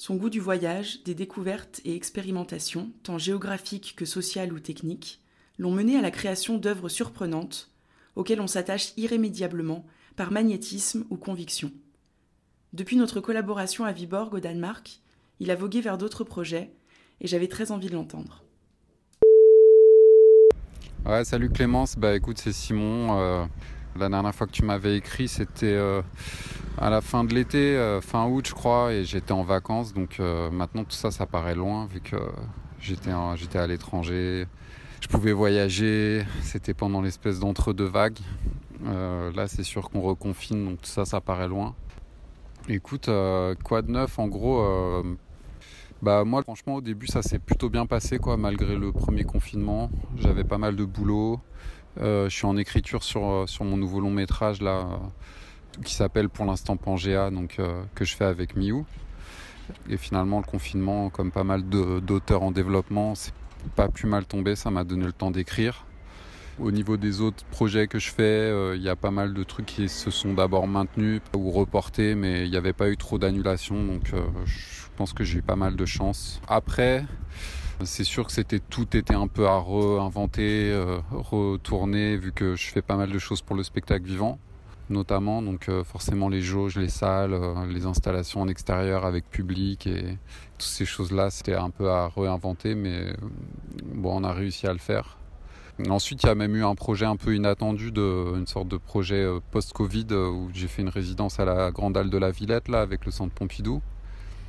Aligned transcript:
Son 0.00 0.14
goût 0.14 0.30
du 0.30 0.38
voyage, 0.38 1.02
des 1.02 1.16
découvertes 1.16 1.80
et 1.84 1.96
expérimentations, 1.96 2.92
tant 3.02 3.18
géographiques 3.18 3.94
que 3.96 4.04
sociales 4.04 4.52
ou 4.52 4.60
techniques, 4.60 5.20
l'ont 5.58 5.72
mené 5.72 5.96
à 5.96 6.00
la 6.00 6.12
création 6.12 6.56
d'œuvres 6.56 6.88
surprenantes, 6.88 7.72
auxquelles 8.14 8.40
on 8.40 8.46
s'attache 8.46 8.92
irrémédiablement 8.96 9.84
par 10.14 10.30
magnétisme 10.30 11.04
ou 11.10 11.16
conviction. 11.16 11.72
Depuis 12.72 12.94
notre 12.94 13.20
collaboration 13.20 13.84
à 13.84 13.90
Viborg 13.90 14.32
au 14.34 14.38
Danemark, 14.38 15.00
il 15.40 15.50
a 15.50 15.56
vogué 15.56 15.80
vers 15.80 15.98
d'autres 15.98 16.22
projets 16.22 16.70
et 17.20 17.26
j'avais 17.26 17.48
très 17.48 17.72
envie 17.72 17.88
de 17.88 17.94
l'entendre. 17.94 18.44
Salut 21.24 21.50
Clémence, 21.50 21.96
bah 21.96 22.14
écoute, 22.14 22.38
c'est 22.38 22.52
Simon. 22.52 23.18
Euh, 23.18 23.44
la 23.96 24.08
dernière 24.08 24.34
fois 24.34 24.46
que 24.46 24.52
tu 24.52 24.62
m'avais 24.62 24.96
écrit, 24.96 25.26
c'était 25.26 25.66
euh, 25.66 26.02
à 26.80 26.90
la 26.90 27.00
fin 27.00 27.24
de 27.24 27.34
l'été, 27.34 27.76
euh, 27.76 28.00
fin 28.00 28.26
août, 28.26 28.46
je 28.48 28.54
crois, 28.54 28.92
et 28.92 29.04
j'étais 29.04 29.32
en 29.32 29.42
vacances. 29.42 29.92
Donc 29.92 30.18
maintenant, 30.18 30.84
tout 30.84 30.96
ça, 30.96 31.10
ça 31.10 31.26
paraît 31.26 31.54
loin, 31.54 31.86
vu 31.86 32.00
que 32.00 32.16
j'étais, 32.80 33.10
à 33.58 33.66
l'étranger. 33.66 34.46
Je 35.00 35.08
pouvais 35.08 35.32
voyager, 35.32 36.24
c'était 36.42 36.74
pendant 36.74 37.02
l'espèce 37.02 37.38
d'entre-deux 37.40 37.86
vagues. 37.86 38.18
là, 38.84 39.46
c'est 39.48 39.62
sûr 39.62 39.90
qu'on 39.90 40.00
reconfine, 40.00 40.64
donc 40.64 40.82
tout 40.82 40.90
ça, 40.90 41.04
ça 41.04 41.20
paraît 41.20 41.48
loin. 41.48 41.74
Écoute, 42.68 43.08
quoi 43.64 43.82
de 43.82 43.90
neuf? 43.90 44.18
En 44.18 44.26
gros, 44.26 44.64
bah 46.00 46.22
moi 46.24 46.42
franchement 46.42 46.76
au 46.76 46.80
début 46.80 47.08
ça 47.08 47.22
s'est 47.22 47.40
plutôt 47.40 47.70
bien 47.70 47.84
passé 47.84 48.18
quoi 48.18 48.36
malgré 48.36 48.76
le 48.76 48.92
premier 48.92 49.24
confinement. 49.24 49.90
J'avais 50.16 50.44
pas 50.44 50.58
mal 50.58 50.76
de 50.76 50.84
boulot. 50.84 51.40
Euh, 52.00 52.28
je 52.28 52.36
suis 52.36 52.46
en 52.46 52.56
écriture 52.56 53.02
sur, 53.02 53.24
euh, 53.24 53.46
mon 53.62 53.76
nouveau 53.76 53.98
long 53.98 54.12
métrage 54.12 54.62
là 54.62 54.78
euh, 54.78 54.96
qui 55.84 55.94
s'appelle 55.94 56.28
pour 56.28 56.44
l'instant 56.44 56.76
Pangea 56.76 57.30
donc 57.30 57.60
que 57.94 58.04
je 58.04 58.16
fais 58.16 58.24
avec 58.24 58.56
Miu. 58.56 58.84
Et 59.90 59.96
finalement 59.96 60.38
le 60.38 60.44
confinement 60.44 61.10
comme 61.10 61.30
pas 61.30 61.44
mal 61.44 61.62
d'auteurs 61.62 62.42
en 62.42 62.50
développement 62.50 63.14
c'est 63.14 63.34
pas 63.76 63.88
plus 63.88 64.08
mal 64.08 64.24
tombé, 64.24 64.56
ça 64.56 64.70
m'a 64.70 64.84
donné 64.84 65.04
le 65.04 65.12
temps 65.12 65.30
d'écrire. 65.30 65.84
Au 66.58 66.72
niveau 66.72 66.96
des 66.96 67.20
autres 67.20 67.44
projets 67.44 67.86
que 67.86 67.98
je 67.98 68.10
fais, 68.10 68.74
il 68.74 68.82
y 68.82 68.88
a 68.88 68.96
pas 68.96 69.12
mal 69.12 69.32
de 69.34 69.42
trucs 69.44 69.66
qui 69.66 69.88
se 69.88 70.10
sont 70.10 70.34
d'abord 70.34 70.66
maintenus 70.66 71.20
ou 71.36 71.50
reportés, 71.50 72.14
mais 72.14 72.46
il 72.46 72.50
n'y 72.50 72.56
avait 72.56 72.72
pas 72.72 72.88
eu 72.88 72.96
trop 72.96 73.18
d'annulations, 73.18 73.84
donc 73.84 74.12
je 74.44 74.58
je 74.98 75.02
pense 75.04 75.12
que 75.12 75.22
j'ai 75.22 75.38
eu 75.38 75.42
pas 75.42 75.54
mal 75.54 75.76
de 75.76 75.86
chance. 75.86 76.40
Après, 76.48 77.04
c'est 77.84 78.02
sûr 78.02 78.26
que 78.26 78.32
c'était 78.32 78.58
tout 78.58 78.96
était 78.96 79.14
un 79.14 79.28
peu 79.28 79.46
à 79.46 79.62
réinventer, 79.62 80.72
euh, 80.72 80.98
retourner, 81.12 82.16
vu 82.16 82.32
que 82.32 82.56
je 82.56 82.66
fais 82.72 82.82
pas 82.82 82.96
mal 82.96 83.12
de 83.12 83.18
choses 83.20 83.40
pour 83.40 83.54
le 83.54 83.62
spectacle 83.62 84.04
vivant, 84.04 84.40
notamment. 84.90 85.42
Donc 85.42 85.68
euh, 85.68 85.84
forcément 85.84 86.28
les 86.28 86.40
jauges, 86.40 86.76
les 86.76 86.88
salles, 86.88 87.34
euh, 87.34 87.66
les 87.66 87.86
installations 87.86 88.42
en 88.42 88.48
extérieur 88.48 89.04
avec 89.04 89.28
public 89.30 89.86
et 89.86 90.18
toutes 90.58 90.68
ces 90.68 90.84
choses-là, 90.84 91.30
c'était 91.30 91.54
un 91.54 91.70
peu 91.70 91.90
à 91.90 92.08
réinventer, 92.08 92.74
mais 92.74 93.12
bon, 93.94 94.20
on 94.20 94.24
a 94.24 94.32
réussi 94.32 94.66
à 94.66 94.72
le 94.72 94.78
faire. 94.78 95.18
Ensuite, 95.88 96.24
il 96.24 96.26
y 96.26 96.30
a 96.30 96.34
même 96.34 96.56
eu 96.56 96.64
un 96.64 96.74
projet 96.74 97.06
un 97.06 97.16
peu 97.16 97.36
inattendu, 97.36 97.92
de, 97.92 98.36
une 98.36 98.48
sorte 98.48 98.66
de 98.66 98.76
projet 98.76 99.24
post-Covid 99.52 100.06
où 100.12 100.48
j'ai 100.52 100.66
fait 100.66 100.82
une 100.82 100.88
résidence 100.88 101.38
à 101.38 101.44
la 101.44 101.70
Grande 101.70 101.96
Halle 101.96 102.10
de 102.10 102.18
la 102.18 102.32
Villette, 102.32 102.66
là, 102.66 102.80
avec 102.80 103.06
le 103.06 103.12
Centre 103.12 103.32
Pompidou. 103.32 103.80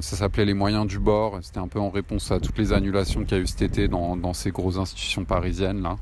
Ça 0.00 0.16
s'appelait 0.16 0.44
les 0.44 0.54
moyens 0.54 0.84
du 0.84 0.98
bord. 0.98 1.38
C'était 1.42 1.60
un 1.60 1.68
peu 1.68 1.78
en 1.78 1.90
réponse 1.90 2.32
à 2.32 2.40
toutes 2.40 2.58
les 2.58 2.72
annulations 2.72 3.22
qu'il 3.22 3.36
y 3.36 3.40
a 3.40 3.42
eu 3.44 3.46
cet 3.46 3.62
été 3.62 3.86
dans, 3.86 4.32
ces 4.32 4.50
grosses 4.50 4.78
institutions 4.78 5.24
parisiennes 5.24 5.82
là. 5.82 5.96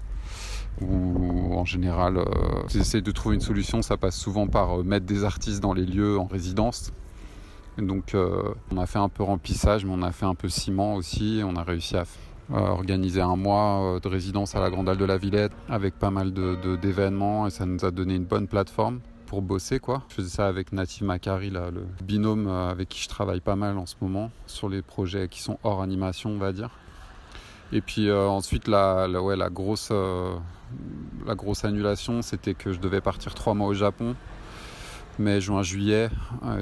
Où 0.81 1.55
en 1.55 1.65
général, 1.65 2.19
euh, 2.19 2.25
j'essaie 2.69 3.03
de 3.03 3.11
trouver 3.11 3.35
une 3.35 3.41
solution. 3.41 3.83
Ça 3.83 3.97
passe 3.97 4.17
souvent 4.17 4.47
par 4.47 4.81
euh, 4.81 4.83
mettre 4.83 5.07
des 5.07 5.25
artistes 5.25 5.61
dans 5.61 5.75
les 5.75 5.85
lieux 5.85 6.19
en 6.19 6.27
résidence. 6.27 6.93
donc 7.79 8.15
euh, 8.15 8.55
on 8.71 8.79
a 8.79 8.87
fait 8.87 8.99
un 8.99 9.09
peu 9.09 9.23
remplissage, 9.23 9.85
mais 9.85 9.93
on 9.95 10.03
a 10.03 10.13
fait 10.13 10.27
un 10.27 10.35
peu 10.35 10.49
ciment 10.49 10.95
aussi. 10.95 11.43
On 11.45 11.57
a 11.57 11.63
réussi 11.63 11.97
à 11.97 12.05
organiser 12.53 13.21
un 13.21 13.37
mois 13.37 14.01
de 14.03 14.09
résidence 14.09 14.57
à 14.57 14.61
la 14.61 14.71
Grande 14.71 14.89
Halle 14.89 14.99
de 14.99 15.05
la 15.05 15.19
Villette 15.19 15.53
avec 15.69 15.95
pas 15.95 16.11
mal 16.11 16.33
d'événements 16.33 17.47
et 17.47 17.51
ça 17.51 17.65
nous 17.65 17.85
a 17.85 17.93
donné 17.93 18.17
une 18.17 18.25
bonne 18.25 18.49
plateforme 18.49 18.99
pour 19.31 19.43
bosser 19.43 19.79
quoi. 19.79 20.03
Je 20.09 20.17
faisais 20.17 20.29
ça 20.29 20.49
avec 20.49 20.73
Native 20.73 21.05
Macari, 21.05 21.51
là, 21.51 21.71
le 21.71 21.87
binôme 22.03 22.49
euh, 22.49 22.69
avec 22.69 22.89
qui 22.89 23.01
je 23.01 23.09
travaille 23.09 23.39
pas 23.39 23.55
mal 23.55 23.79
en 23.79 23.87
ce 23.87 23.95
moment 24.01 24.33
sur 24.49 24.69
les 24.69 24.83
projets 24.83 25.29
qui 25.29 25.41
sont 25.41 25.57
hors 25.63 25.83
animation 25.83 26.31
on 26.31 26.39
va 26.39 26.53
dire. 26.53 26.71
Et 27.73 27.81
puis 27.81 28.09
euh, 28.09 28.29
ensuite 28.29 28.69
euh, 28.69 29.27
la 29.27 29.51
grosse 31.35 31.65
annulation 31.65 32.23
c'était 32.23 32.55
que 32.55 32.73
je 32.73 32.81
devais 32.81 33.01
partir 33.01 33.35
trois 33.35 33.55
mois 33.55 33.69
au 33.69 33.75
Japon 33.75 34.17
mai, 35.19 35.41
juin, 35.41 35.63
juillet. 35.63 36.09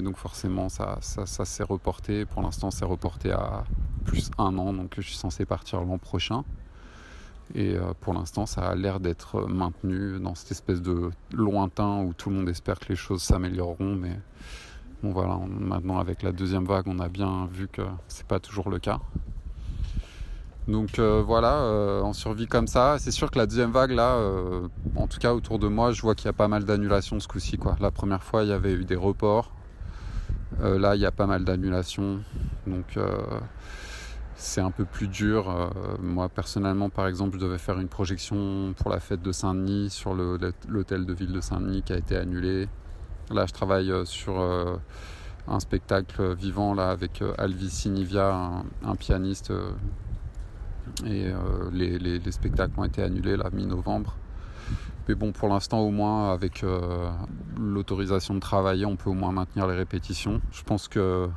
donc 0.02 0.16
forcément, 0.16 0.68
ça 0.68 0.98
s'est 1.00 1.62
reporté. 1.62 2.24
Pour 2.24 2.42
l'instant, 2.42 2.72
c'est 2.72 2.84
reporté 2.84 3.30
à 3.30 3.62
plus 4.04 4.32
un 4.36 4.58
an. 4.58 4.72
Donc 4.72 4.94
je 4.96 5.02
suis 5.02 5.16
censé 5.16 5.46
partir 5.46 5.84
l'an 5.84 5.98
prochain. 5.98 6.42
Et 7.54 7.76
euh, 7.76 7.94
pour 8.00 8.12
l'instant, 8.12 8.46
ça 8.46 8.62
a 8.62 8.74
l'air 8.74 9.00
d'être 9.00 9.46
maintenu 9.46 10.18
dans 10.20 10.34
cette 10.34 10.50
espèce 10.50 10.82
de 10.82 11.10
lointain 11.32 12.02
où 12.02 12.12
tout 12.12 12.28
le 12.28 12.36
monde 12.36 12.48
espère 12.48 12.78
que 12.78 12.90
les 12.90 12.96
choses 12.96 13.22
s'amélioreront. 13.22 13.94
Mais 13.94 14.20
bon, 15.02 15.12
voilà, 15.12 15.38
maintenant 15.48 15.98
avec 15.98 16.22
la 16.22 16.32
deuxième 16.32 16.64
vague, 16.64 16.86
on 16.86 16.98
a 16.98 17.08
bien 17.08 17.46
vu 17.46 17.68
que 17.68 17.82
c'est 18.08 18.26
pas 18.26 18.40
toujours 18.40 18.68
le 18.68 18.78
cas. 18.78 19.00
Donc 20.68 20.98
euh, 20.98 21.22
voilà, 21.26 21.54
euh, 21.62 22.02
on 22.02 22.12
survit 22.12 22.46
comme 22.46 22.66
ça. 22.66 22.96
C'est 22.98 23.10
sûr 23.10 23.30
que 23.30 23.38
la 23.38 23.46
deuxième 23.46 23.72
vague, 23.72 23.90
là, 23.90 24.18
en 24.96 25.06
tout 25.06 25.18
cas 25.18 25.34
autour 25.34 25.58
de 25.58 25.66
moi, 25.66 25.92
je 25.92 26.02
vois 26.02 26.14
qu'il 26.14 26.26
y 26.26 26.30
a 26.30 26.34
pas 26.34 26.48
mal 26.48 26.64
d'annulations 26.64 27.18
ce 27.18 27.26
coup-ci. 27.26 27.58
La 27.80 27.90
première 27.90 28.22
fois, 28.22 28.44
il 28.44 28.50
y 28.50 28.52
avait 28.52 28.72
eu 28.72 28.84
des 28.84 28.96
reports. 28.96 29.52
là, 30.60 30.94
il 30.94 31.00
y 31.00 31.06
a 31.06 31.12
pas 31.12 31.26
mal 31.26 31.44
d'annulations. 31.44 32.20
Donc 32.66 32.96
c'est 34.38 34.60
un 34.60 34.70
peu 34.70 34.84
plus 34.84 35.08
dur. 35.08 35.50
Euh, 35.50 35.68
moi 36.00 36.28
personnellement 36.28 36.88
par 36.88 37.08
exemple 37.08 37.38
je 37.38 37.44
devais 37.44 37.58
faire 37.58 37.78
une 37.78 37.88
projection 37.88 38.72
pour 38.78 38.90
la 38.90 39.00
fête 39.00 39.20
de 39.20 39.32
Saint-Denis 39.32 39.90
sur 39.90 40.14
l'hôtel 40.14 41.04
de 41.04 41.12
ville 41.12 41.32
de 41.32 41.40
Saint-Denis 41.40 41.82
qui 41.82 41.92
a 41.92 41.96
été 41.96 42.16
annulé. 42.16 42.68
Là 43.30 43.46
je 43.46 43.52
travaille 43.52 43.90
euh, 43.90 44.04
sur 44.04 44.40
euh, 44.40 44.76
un 45.48 45.60
spectacle 45.60 46.34
vivant 46.34 46.72
là 46.72 46.90
avec 46.90 47.22
Alvis 47.36 47.70
Sinivia, 47.70 48.62
un, 48.84 48.96
pianiste. 48.96 49.52
Et 51.06 51.32
les, 51.72 51.98
les, 51.98 52.32
spectacles 52.32 52.72
ont 52.78 52.84
été 52.84 53.02
annulés 53.02 53.36
là 53.36 53.50
mi-novembre. 53.52 54.16
Mais 55.08 55.14
bon, 55.14 55.32
pour 55.32 55.48
l'instant, 55.48 55.80
au 55.80 55.90
moins, 55.90 56.32
avec 56.32 56.64
l'autorisation 57.58 58.34
de 58.34 58.40
travailler, 58.40 58.84
on 58.84 58.96
peut 58.96 59.10
au 59.10 59.14
moins 59.14 59.32
maintenir 59.32 59.66
les 59.66 59.76
répétitions. 59.76 60.40
Je 60.52 60.62
pense 60.62 60.88
que 60.88 61.28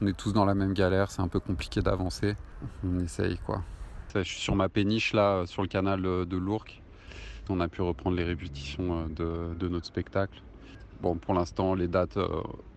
on 0.00 0.06
est 0.06 0.16
tous 0.16 0.32
dans 0.32 0.44
la 0.44 0.54
même 0.54 0.74
galère, 0.74 1.10
c'est 1.10 1.22
un 1.22 1.28
peu 1.28 1.40
compliqué 1.40 1.80
d'avancer. 1.80 2.36
On 2.84 2.98
essaye 3.00 3.38
quoi. 3.38 3.62
Je 4.14 4.22
suis 4.22 4.40
sur 4.40 4.54
ma 4.54 4.68
péniche 4.68 5.12
là, 5.12 5.44
sur 5.46 5.62
le 5.62 5.68
canal 5.68 6.04
euh, 6.04 6.24
de 6.24 6.36
l'Ourcq. 6.36 6.82
On 7.48 7.60
a 7.60 7.68
pu 7.68 7.82
reprendre 7.82 8.16
les 8.16 8.24
répétitions 8.24 9.06
euh, 9.18 9.54
de, 9.54 9.68
notre 9.68 9.86
spectacle. 9.86 10.40
Bon, 11.00 11.16
pour 11.16 11.34
l'instant, 11.34 11.74
les 11.74 11.88
dates 11.88 12.16
euh, 12.16 12.28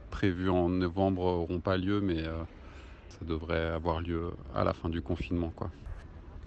prévues 0.09 0.49
en 0.49 0.69
novembre 0.69 1.21
n'auront 1.21 1.59
pas 1.59 1.77
lieu, 1.77 2.01
mais 2.01 2.23
ça 2.23 3.25
devrait 3.25 3.67
avoir 3.67 4.01
lieu 4.01 4.31
à 4.55 4.63
la 4.63 4.73
fin 4.73 4.89
du 4.89 5.01
confinement 5.01 5.51
quoi. 5.55 5.69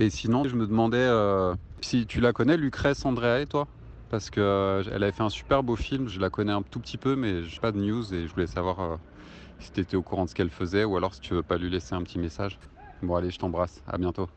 Et 0.01 0.11
sinon, 0.11 0.45
je 0.45 0.57
me 0.57 0.67
demandais 0.67 1.09
si 1.83 2.07
tu 2.07 2.21
la 2.21 2.33
connais, 2.33 2.57
Lucrèce 2.57 3.05
Andrea 3.05 3.41
et 3.41 3.47
toi? 3.47 3.67
Parce 4.09 4.29
qu'elle 4.31 4.43
avait 5.03 5.13
fait 5.13 5.23
un 5.23 5.29
super 5.31 5.63
beau 5.63 5.77
film. 5.77 6.09
Je 6.09 6.19
la 6.21 6.31
connais 6.31 6.53
un 6.53 6.63
tout 6.63 6.81
petit 6.81 6.99
peu, 6.99 7.15
mais 7.17 7.45
je 7.45 7.55
n'ai 7.55 7.61
pas 7.61 7.71
de 7.73 7.79
news 7.79 8.13
et 8.15 8.27
je 8.27 8.33
voulais 8.35 8.47
savoir 8.49 8.99
si 9.59 9.73
tu 9.73 9.81
étais 9.81 9.97
au 9.97 10.03
courant 10.05 10.25
de 10.25 10.31
ce 10.31 10.35
qu'elle 10.35 10.51
faisait 10.51 10.85
ou 10.85 10.97
alors 10.97 11.15
si 11.15 11.21
tu 11.21 11.35
veux 11.35 11.45
pas 11.45 11.59
lui 11.59 11.71
laisser 11.71 11.95
un 11.95 12.03
petit 12.05 12.19
message. 12.19 12.59
Bon 13.03 13.17
allez, 13.17 13.31
je 13.31 13.39
t'embrasse, 13.39 13.83
à 13.87 13.99
bientôt. 13.99 14.29